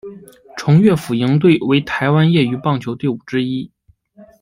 [0.57, 3.69] 崇越隼鹰队为台湾业余棒球队伍之一。